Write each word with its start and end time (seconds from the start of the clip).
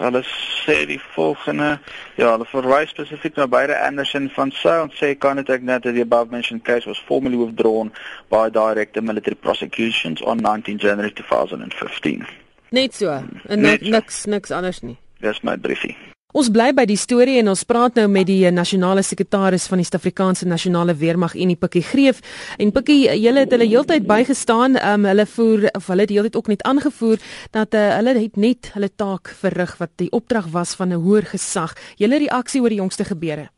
Hulle 0.00 0.22
sê 0.64 0.86
die 0.88 1.00
volgende, 1.14 1.78
ja, 2.16 2.30
hulle 2.32 2.46
verwys 2.48 2.92
spesifiek 2.94 3.36
na 3.36 3.46
beide 3.46 3.76
Anderson 3.84 4.30
van 4.36 4.52
Sail 4.56 4.86
and 4.86 4.92
say 4.96 5.14
contact 5.14 5.66
that 5.66 5.82
the 5.82 6.00
above 6.00 6.30
mentioned 6.30 6.64
case 6.64 6.86
was 6.86 6.98
formally 7.08 7.36
withdrawn 7.36 7.92
by 8.30 8.48
direct 8.48 9.00
military 9.02 9.36
prosecutions 9.36 10.22
on 10.22 10.38
19 10.38 10.78
January 10.78 11.12
2015. 11.12 12.26
Net 12.72 12.94
so, 12.94 13.12
en 13.48 13.60
Net 13.60 13.80
so. 13.84 13.90
niks 13.90 14.26
niks 14.26 14.50
anders 14.50 14.82
nie. 14.82 14.96
Dis 15.20 15.42
my 15.42 15.56
briefie. 15.56 15.96
Ons 16.30 16.46
bly 16.54 16.68
by 16.70 16.84
die 16.86 16.98
storie 16.98 17.40
en 17.40 17.50
ons 17.50 17.64
praat 17.66 17.96
nou 17.98 18.04
met 18.06 18.28
die 18.28 18.44
nasionale 18.54 19.02
sekretaris 19.02 19.64
van 19.66 19.80
die 19.80 19.86
Suid-Afrikaanse 19.88 20.46
Nasionale 20.46 20.94
Weermag 20.94 21.34
en 21.34 21.50
die 21.50 21.58
Pikkie 21.58 21.82
Greef. 21.82 22.20
En 22.62 22.70
Pikkie, 22.70 23.00
julle 23.18 23.42
het 23.42 23.50
hulle 23.50 23.66
heeltyd 23.66 24.06
bygestaan. 24.06 24.78
Um, 24.78 25.08
hulle 25.10 25.26
voer 25.26 25.66
of 25.74 25.88
hulle 25.90 26.04
het 26.06 26.12
heeltyd 26.14 26.36
ook 26.38 26.50
net 26.52 26.62
aangevoer 26.62 27.18
dat 27.50 27.74
uh, 27.74 27.82
hulle 27.96 28.14
het 28.20 28.38
net 28.38 28.70
hulle 28.76 28.90
taak 28.94 29.32
verrig 29.40 29.72
wat 29.80 29.96
die 29.98 30.10
opdrag 30.14 30.46
was 30.54 30.76
van 30.78 30.94
'n 30.94 31.02
hoër 31.02 31.26
gesag. 31.34 31.74
Julle 31.98 32.22
reaksie 32.22 32.62
oor 32.62 32.70
die 32.70 32.78
jongste 32.78 33.04
gebeure? 33.04 33.50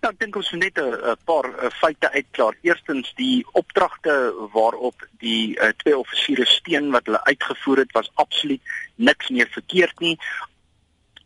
Ja, 0.00 0.12
ek 0.14 0.20
dink 0.20 0.36
ons 0.36 0.52
moet 0.52 0.62
net 0.62 0.78
'n 0.78 1.16
paar 1.26 1.48
uh, 1.58 1.70
feite 1.74 2.06
uitklaar. 2.12 2.54
Eerstens 2.62 3.10
die 3.16 3.42
opdragte 3.52 4.32
waarop 4.54 4.94
die 5.18 5.58
uh, 5.58 5.74
twee 5.82 5.98
offisiere 5.98 6.46
steun 6.46 6.90
wat 6.94 7.10
hulle 7.10 7.24
uitgevoer 7.24 7.78
het 7.82 7.92
was 7.92 8.10
absoluut 8.14 8.62
niks 8.94 9.28
meer 9.28 9.50
verkeerd 9.50 9.98
nie 9.98 10.18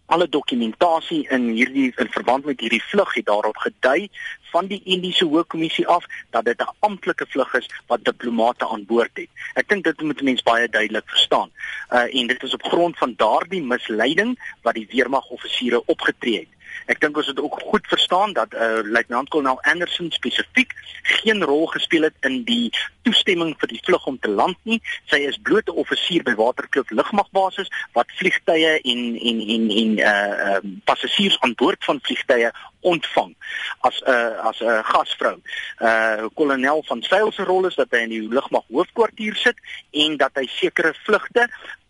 alle 0.06 0.29
dokumentasie 0.29 1.29
in 1.29 1.48
hierdie 1.56 1.92
in 1.97 2.10
verband 2.10 2.45
met 2.45 2.60
hierdie 2.60 2.83
vlug 2.83 3.15
het 3.15 3.27
daarop 3.27 3.56
gedui 3.56 4.09
van 4.52 4.66
die 4.66 4.80
Indiese 4.84 5.24
Hoogkommissie 5.24 5.87
af 5.87 6.05
dat 6.30 6.45
dit 6.45 6.60
'n 6.60 6.74
amptelike 6.79 7.27
vlug 7.29 7.55
is 7.55 7.70
wat 7.87 8.05
diplomate 8.05 8.69
aan 8.69 8.87
boord 8.87 9.10
het. 9.15 9.29
Ek 9.55 9.69
dink 9.69 9.84
dit 9.84 10.01
moet 10.01 10.23
mense 10.23 10.45
baie 10.45 10.69
duidelik 10.69 11.09
verstaan. 11.09 11.51
Uh 11.91 12.20
en 12.20 12.27
dit 12.27 12.43
is 12.43 12.55
op 12.55 12.62
grond 12.62 12.98
van 12.98 13.15
daardie 13.16 13.62
misleiding 13.62 14.38
wat 14.62 14.74
die 14.74 14.88
weermagoffisiere 14.91 15.83
opgetree 15.87 16.38
het. 16.38 16.62
Ek 16.86 17.00
dink 17.00 17.16
ons 17.16 17.26
moet 17.26 17.40
ook 17.40 17.60
goed 17.60 17.86
verstaan 17.86 18.32
dat 18.32 18.54
uh 18.54 18.82
luitenant-kolonel 18.82 19.60
Anderson 19.62 20.10
spesifiek 20.10 20.73
geen 21.02 21.45
rol 21.45 21.66
gespeel 21.66 22.02
het 22.02 22.14
in 22.20 22.42
die 22.45 22.73
toestemming 23.02 23.54
vir 23.59 23.68
die 23.68 23.80
vlug 23.84 24.06
om 24.06 24.18
te 24.18 24.30
land 24.30 24.59
nie. 24.62 24.80
Sy 25.10 25.23
is 25.26 25.38
bloot 25.42 25.68
'n 25.68 25.79
offisier 25.82 26.23
by 26.23 26.34
Waterkloof 26.34 26.90
Lugmagbasis 26.90 27.70
wat 27.92 28.10
vliegtye 28.18 28.80
en 28.82 29.01
en 29.30 29.40
en 29.54 29.70
en 29.82 29.98
uh 29.98 30.56
um, 30.56 30.80
passasiers 30.84 31.40
aan 31.40 31.54
boord 31.54 31.84
van 31.84 32.01
vliegtye 32.02 32.52
ontvang 32.80 33.34
as 33.80 34.01
'n 34.01 34.10
uh, 34.10 34.46
as 34.48 34.60
'n 34.60 34.64
uh, 34.66 34.79
gasvrou. 34.84 35.36
Uh 35.80 36.26
kolonel 36.34 36.82
van 36.86 37.02
Sail 37.02 37.32
se 37.32 37.45
rol 37.45 37.66
is 37.66 37.74
dat 37.74 37.90
hy 37.90 37.98
in 37.98 38.09
die 38.09 38.29
lugmag 38.29 38.64
hoofkwartier 38.68 39.36
sit 39.36 39.59
en 39.90 40.16
dat 40.16 40.34
hy 40.34 40.46
sekere 40.46 40.95
vlugte 41.04 41.48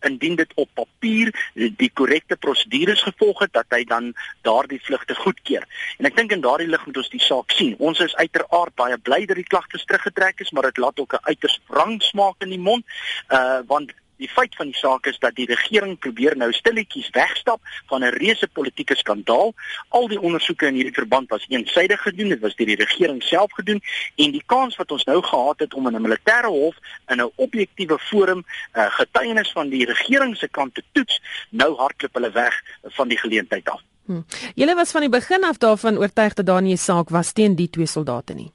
indien 0.08 0.36
dit 0.36 0.52
op 0.54 0.68
papier 0.74 1.32
die 1.54 1.90
korrekte 1.94 2.36
prosedures 2.36 3.02
gevolg 3.02 3.44
het 3.44 3.52
dat 3.52 3.66
hy 3.70 3.84
dan 3.84 4.12
daardie 4.42 4.80
vlugte 4.82 5.14
goedkeur. 5.14 5.66
En 5.98 6.08
ek 6.10 6.16
dink 6.16 6.32
in 6.32 6.44
daardie 6.44 6.68
lig 6.68 6.86
moet 6.86 6.96
ons 7.02 7.12
die 7.12 7.22
saak 7.22 7.50
sien. 7.56 7.74
Ons 7.78 8.00
is 8.00 8.16
uiteraard 8.16 8.74
baie 8.74 8.98
bly 8.98 9.24
dat 9.26 9.36
die 9.36 9.48
klagtes 9.48 9.84
teruggetrek 9.84 10.40
is, 10.40 10.50
maar 10.50 10.70
dit 10.70 10.82
laat 10.82 10.98
ook 11.00 11.14
'n 11.14 11.26
uiters 11.30 11.60
wrang 11.68 12.02
smaak 12.02 12.42
in 12.42 12.48
die 12.48 12.62
mond, 12.70 12.84
uh 13.30 13.60
want 13.66 13.92
Die 14.16 14.28
feit 14.28 14.54
van 14.56 14.66
die 14.66 14.76
saak 14.76 15.06
is 15.06 15.18
dat 15.18 15.34
die 15.34 15.46
regering 15.46 15.98
probeer 15.98 16.36
nou 16.36 16.52
stilletjies 16.52 17.10
wegstap 17.10 17.60
van 17.86 18.04
'n 18.04 18.14
reuse 18.18 18.48
politieke 18.48 18.96
skandaal. 18.96 19.54
Al 19.88 20.08
die 20.08 20.20
ondersoeke 20.20 20.66
in 20.66 20.74
hierdie 20.74 20.94
verband 20.94 21.28
was 21.30 21.46
eensaidig 21.48 22.02
gedoen, 22.02 22.28
dit 22.28 22.40
was 22.40 22.54
deur 22.56 22.66
die 22.66 22.76
regering 22.76 23.22
self 23.22 23.52
gedoen 23.52 23.80
en 24.16 24.30
die 24.30 24.42
kans 24.46 24.76
wat 24.76 24.90
ons 24.90 25.04
nou 25.04 25.22
gehad 25.22 25.58
het 25.58 25.74
om 25.74 25.86
in 25.86 25.96
'n 25.96 26.02
militêre 26.02 26.46
hof 26.48 26.76
in 27.08 27.20
'n 27.20 27.30
objektiewe 27.36 27.98
forum 27.98 28.44
uh, 28.74 28.86
getuienis 28.90 29.52
van 29.52 29.68
die 29.68 29.84
regering 29.84 30.36
se 30.36 30.48
kant 30.48 30.74
te 30.74 30.82
toets, 30.92 31.20
nou 31.50 31.76
hardloop 31.76 32.14
hulle 32.14 32.30
weg 32.30 32.62
van 32.82 33.08
die 33.08 33.18
geleentheid 33.18 33.68
af. 33.68 33.80
Hm. 34.06 34.22
Julle 34.54 34.74
was 34.74 34.90
van 34.90 35.00
die 35.00 35.10
begin 35.10 35.44
af 35.44 35.58
daarvan 35.58 35.98
oortuig 35.98 36.34
dat 36.34 36.46
daar 36.46 36.62
nie 36.62 36.72
'n 36.72 36.76
saak 36.76 37.08
was 37.08 37.32
teen 37.32 37.54
die 37.54 37.70
twee 37.70 37.86
soldate 37.86 38.34
nie. 38.34 38.52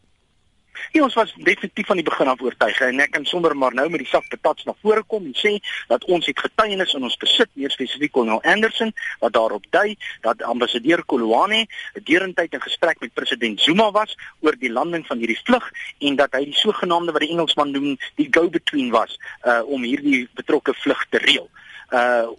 Ja, 0.92 1.04
ons 1.04 1.14
was 1.18 1.34
definitief 1.38 1.88
van 1.88 2.00
die 2.00 2.06
begin 2.06 2.28
af 2.32 2.42
oortuig 2.42 2.80
en 2.86 3.00
ek 3.04 3.12
kan 3.16 3.26
sommer 3.26 3.56
maar 3.58 3.76
nou 3.78 3.88
met 3.90 4.04
die 4.04 4.10
sak 4.10 4.28
patats 4.32 4.66
na 4.68 4.76
vore 4.82 5.04
kom 5.08 5.26
en 5.30 5.36
sê 5.38 5.58
dat 5.92 6.06
ons 6.06 6.26
het 6.26 6.40
getuienis 6.40 6.94
in 6.98 7.08
ons 7.08 7.18
besit, 7.22 7.50
meer 7.54 7.74
spesifiek 7.74 8.14
Colonel 8.16 8.42
Anderson 8.42 8.94
wat 9.24 9.36
daarop 9.38 9.68
dui 9.76 9.98
dat 10.26 10.44
ambassadeur 10.44 11.04
Kolwane 11.06 11.66
deurentyd 12.10 12.54
in 12.54 12.64
gesprek 12.64 13.02
met 13.04 13.14
president 13.14 13.62
Zuma 13.62 13.92
was 13.92 14.16
oor 14.46 14.58
die 14.60 14.72
landing 14.72 15.06
van 15.08 15.22
hierdie 15.24 15.40
vlug 15.44 15.72
en 16.00 16.20
dat 16.20 16.36
hy 16.38 16.46
die 16.50 16.60
sogenaamde 16.62 17.16
wat 17.16 17.26
die 17.26 17.34
Engelsman 17.36 17.72
noem 17.76 17.96
die 18.16 18.28
go-between 18.32 18.92
was 18.96 19.18
uh, 19.44 19.62
om 19.66 19.84
hierdie 19.84 20.28
betrokke 20.38 20.74
vlug 20.84 21.06
te 21.10 21.24
reël. 21.24 21.48
uh 21.48 21.67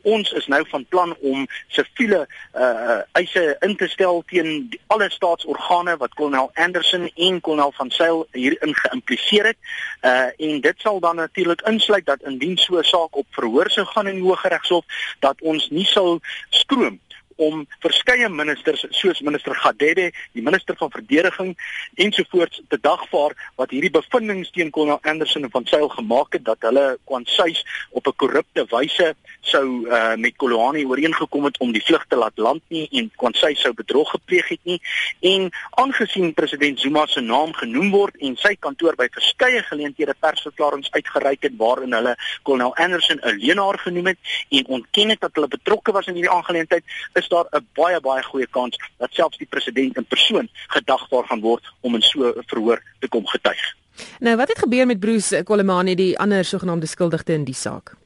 ons 0.02 0.32
is 0.32 0.46
nou 0.46 0.64
van 0.68 0.84
plan 0.88 1.16
om 1.20 1.46
siviele 1.68 2.26
uh 2.54 3.00
eise 3.12 3.56
in 3.60 3.76
te 3.76 3.88
stel 3.88 4.22
teen 4.26 4.68
die, 4.70 4.80
alle 4.86 5.10
staatsorgane 5.10 5.96
wat 5.96 6.14
kolonel 6.14 6.50
Anderson 6.54 7.10
en 7.14 7.40
kolonel 7.40 7.72
van 7.72 7.90
Sail 7.90 8.26
hierin 8.32 8.74
geïmpliseer 8.74 9.44
het. 9.52 9.56
Uh 10.02 10.28
en 10.36 10.60
dit 10.60 10.80
sal 10.80 11.00
dan 11.00 11.16
natuurlik 11.16 11.60
insluit 11.60 12.06
dat 12.06 12.22
indien 12.22 12.56
so 12.56 12.78
'n 12.78 12.84
saak 12.84 13.16
op 13.16 13.26
verhoor 13.30 13.70
sou 13.70 13.86
gaan 13.86 14.06
in 14.06 14.14
die 14.14 14.28
Hooggeregshof 14.28 14.84
dat 15.18 15.40
ons 15.40 15.70
nie 15.70 15.86
sal 15.86 16.20
skroom 16.50 17.00
om 17.38 17.62
verskeie 17.82 18.28
ministers 18.28 18.84
soos 18.98 19.20
minister 19.22 19.54
Gadede, 19.54 20.10
die 20.34 20.42
minister 20.42 20.76
van 20.78 20.90
verdediging 20.90 21.54
ensovoorts 22.02 22.62
te 22.68 22.78
dagvaar 22.82 23.34
wat 23.60 23.70
hierdie 23.70 23.92
bevindinge 23.94 24.48
teen 24.54 24.72
Kolonel 24.74 24.98
Anderson 25.06 25.46
van 25.52 25.66
Sail 25.70 25.88
gemaak 25.94 26.34
het 26.34 26.44
dat 26.48 26.66
hulle 26.66 26.98
kwansuis 27.06 27.62
op 27.90 28.06
'n 28.06 28.16
korrupte 28.16 28.66
wyse 28.70 29.14
sou 29.40 29.86
uh, 29.86 30.14
met 30.16 30.36
Koloni 30.36 30.84
ooreengekom 30.84 31.44
het 31.44 31.58
om 31.58 31.72
die 31.72 31.82
vlug 31.84 32.04
te 32.08 32.16
laat 32.16 32.36
land 32.36 32.62
nie 32.68 32.88
en 32.92 33.10
kwansuis 33.16 33.60
sou 33.60 33.72
bedrog 33.74 34.10
gepleeg 34.10 34.48
het 34.48 34.60
nie. 34.62 34.80
En 35.20 35.50
aangesien 35.70 36.34
president 36.34 36.80
Zuma 36.80 37.06
se 37.06 37.20
naam 37.20 37.52
genoem 37.54 37.90
word 37.90 38.16
en 38.20 38.36
sy 38.36 38.56
kantoor 38.58 38.96
by 38.98 39.06
verskeie 39.14 39.62
geleenthede 39.62 40.14
persverklaringe 40.18 40.90
uitgereik 40.90 41.42
het 41.42 41.56
waarin 41.56 41.92
hulle 41.92 42.16
Kolonel 42.42 42.74
Anderson 42.76 43.20
'n 43.22 43.38
leenaar 43.38 43.78
genoem 43.78 44.06
het 44.06 44.18
en 44.48 44.66
ontken 44.66 45.08
het 45.08 45.20
dat 45.20 45.34
hulle 45.34 45.48
betrokke 45.48 45.92
was 45.92 46.06
in 46.06 46.14
hierdie 46.14 46.34
aangeleentheid 46.34 46.84
is 47.14 47.27
is 47.28 47.36
daar 47.36 47.60
'n 47.60 47.66
baie 47.74 48.00
baie 48.00 48.22
goeie 48.22 48.46
kans 48.46 48.76
dat 48.98 49.12
selfs 49.12 49.38
die 49.38 49.46
president 49.46 49.96
in 49.96 50.04
persoon 50.04 50.48
gedagvaar 50.68 51.24
gaan 51.24 51.40
word 51.40 51.64
om 51.80 51.94
in 51.94 52.02
so 52.02 52.28
'n 52.28 52.42
verhoor 52.46 52.82
te 53.00 53.08
kom 53.08 53.26
getuig. 53.26 53.74
Nou, 54.20 54.36
wat 54.36 54.48
het 54.48 54.58
gebeur 54.58 54.86
met 54.86 55.00
Bruce 55.00 55.42
Kolomani, 55.42 55.94
die 55.94 56.18
ander 56.18 56.44
sogenaamde 56.44 56.86
skuldigde 56.86 57.32
in 57.32 57.44
die 57.44 57.54
saak? 57.54 57.96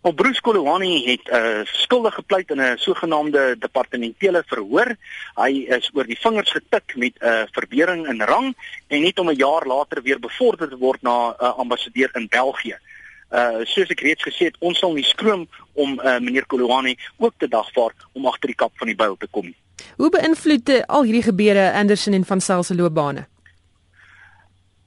Op 0.00 0.16
Bruce 0.16 0.40
Kolowani 0.40 1.04
het 1.10 1.30
'n 1.30 1.34
uh, 1.34 1.64
skuldig 1.64 2.14
gepleit 2.14 2.50
in 2.50 2.60
'n 2.60 2.76
sogenaamde 2.76 3.56
departementele 3.58 4.42
verhoor. 4.46 4.96
Hy 5.34 5.50
is 5.68 5.90
oor 5.94 6.04
die 6.04 6.18
vingers 6.20 6.50
getik 6.50 6.96
met 6.96 7.12
'n 7.20 7.26
uh, 7.26 7.42
verbering 7.52 8.06
in 8.08 8.22
rang 8.22 8.56
en 8.88 9.02
net 9.02 9.18
om 9.18 9.28
'n 9.28 9.36
jaar 9.36 9.66
later 9.66 10.02
weer 10.02 10.20
bevorder 10.20 10.68
te 10.68 10.76
word 10.76 11.02
na 11.02 11.28
'n 11.28 11.44
uh, 11.44 11.58
ambassadeur 11.58 12.10
in 12.12 12.26
België 12.28 12.78
uh 13.34 13.64
soos 13.66 13.90
ek 13.90 14.04
reeds 14.06 14.22
gesê 14.22 14.50
het, 14.50 14.56
ons 14.60 14.78
sal 14.78 14.94
nie 14.94 15.06
skroom 15.06 15.46
om 15.74 15.98
uh 15.98 16.18
meneer 16.22 16.46
Kolowani 16.46 16.96
ook 17.18 17.34
te 17.38 17.48
dagvaar 17.48 17.94
om 18.12 18.26
agter 18.30 18.52
die 18.52 18.58
kap 18.62 18.72
van 18.78 18.90
die 18.90 18.96
byl 18.96 19.16
te 19.18 19.28
kom 19.30 19.50
nie. 19.50 19.56
Hoe 19.98 20.10
beïnvloed 20.10 20.70
uh, 20.70 20.82
al 20.86 21.06
hierdie 21.08 21.26
gebeure 21.26 21.72
Anderson 21.72 22.14
en 22.14 22.24
van 22.24 22.40
Sail 22.40 22.62
se 22.62 22.74
loopbane? 22.74 23.26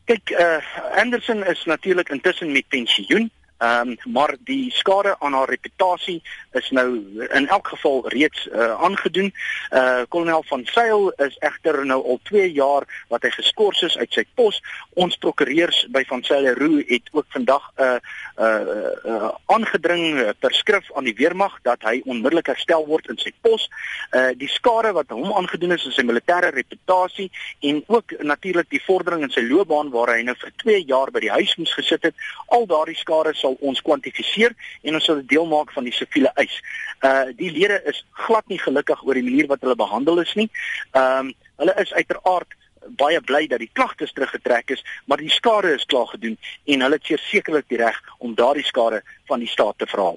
Kyk, 0.07 0.31
uh 0.39 0.99
Anderson 1.01 1.43
is 1.45 1.63
natuurlik 1.65 2.09
intussen 2.09 2.51
met 2.51 2.67
pensioen. 2.67 3.31
Ehm 3.57 3.89
um, 3.89 4.13
maar 4.13 4.35
die 4.39 4.71
skade 4.71 5.15
aan 5.19 5.33
haar 5.33 5.49
reputasie 5.49 6.21
is 6.51 6.69
nou 6.69 7.03
in 7.33 7.47
elk 7.47 7.67
geval 7.67 8.07
reeds 8.07 8.47
uh, 8.47 8.81
aangedoen. 8.81 9.33
Uh 9.71 10.01
kolonel 10.09 10.43
van 10.47 10.65
Sail 10.65 11.09
is 11.11 11.37
egter 11.39 11.85
nou 11.85 12.03
al 12.05 12.19
2 12.23 12.51
jaar 12.51 12.85
wat 13.07 13.21
hy 13.25 13.29
geskort 13.29 13.81
is 13.81 13.97
uit 13.97 14.13
sy 14.13 14.25
pos. 14.35 14.61
Ons 14.93 15.17
prokureurs 15.17 15.87
by 15.89 16.03
van 16.05 16.23
Sail 16.23 16.53
Roo 16.53 16.83
het 16.85 17.09
ook 17.11 17.25
vandag 17.29 17.71
'n 17.77 17.81
uh, 17.83 17.97
uh, 18.37 18.91
uh, 19.05 19.29
aangedring 19.45 20.33
per 20.39 20.53
skrif 20.53 20.93
aan 20.93 21.09
die 21.09 21.17
weermag 21.17 21.57
dat 21.61 21.81
hy 21.81 22.01
onmiddellik 22.05 22.47
herstel 22.47 22.85
word 22.85 23.09
in 23.09 23.17
sy 23.17 23.33
pos. 23.41 23.69
Uh 24.11 24.31
die 24.37 24.49
skade 24.49 24.91
wat 24.91 25.09
hom 25.09 25.33
aangedoen 25.33 25.71
is 25.71 25.85
aan 25.85 25.97
sy 25.97 26.05
militêre 26.05 26.53
reputasie 26.53 27.31
en 27.59 27.83
ook 27.87 28.21
natuurlik 28.21 28.69
die 28.69 28.83
vordering 28.85 29.23
in 29.23 29.33
sy 29.33 29.41
loopbaan 29.41 29.89
waar 29.89 30.13
hy 30.13 30.21
nou 30.21 30.35
vir 30.35 30.53
2 30.63 30.85
jaar 30.85 31.11
by 31.11 31.19
die 31.19 31.33
huis 31.33 31.55
moes 31.57 31.73
gesit 31.73 32.03
het, 32.03 32.15
al 32.47 32.65
daardie 32.65 32.95
skade 32.95 33.33
sal 33.47 33.57
ons 33.71 33.81
kwantifiseer 33.81 34.55
en 34.83 34.99
ons 34.99 35.09
sal 35.09 35.21
dit 35.21 35.33
deel 35.35 35.47
maak 35.49 35.71
van 35.75 35.87
die 35.87 35.95
siviele 35.95 36.31
eis. 36.35 36.59
Uh 37.05 37.31
die 37.39 37.51
lede 37.55 37.79
is 37.89 38.03
glad 38.27 38.47
nie 38.51 38.59
gelukkig 38.61 39.03
oor 39.03 39.17
die 39.17 39.25
manier 39.25 39.49
wat 39.51 39.63
hulle 39.65 39.79
behandel 39.79 40.23
is 40.23 40.33
nie. 40.35 40.49
Ehm 40.93 41.27
um, 41.27 41.35
hulle 41.57 41.73
is 41.81 41.93
uiteraard 41.93 42.53
baie 42.99 43.19
bly 43.21 43.47
dat 43.49 43.59
die 43.59 43.71
klagtes 43.73 44.13
teruggetrek 44.13 44.69
is, 44.75 44.83
maar 45.05 45.17
die 45.17 45.31
skade 45.33 45.73
is 45.73 45.85
klaar 45.89 46.07
gedoen 46.13 46.37
en 46.65 46.85
hulle 46.85 46.99
het 47.01 47.25
sekerlik 47.25 47.65
die 47.73 47.81
reg 47.81 47.97
om 48.19 48.35
daardie 48.35 48.65
skade 48.65 49.01
van 49.27 49.43
die 49.43 49.49
staat 49.49 49.77
te 49.77 49.89
vra. 49.89 50.13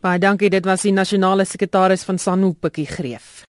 Baie 0.00 0.22
dankie, 0.22 0.50
dit 0.50 0.64
was 0.64 0.86
die 0.86 0.94
nasionale 0.94 1.44
sekretaris 1.44 2.06
van 2.06 2.18
SANU 2.18 2.54
Pikkie 2.54 2.86
Greef. 2.86 3.44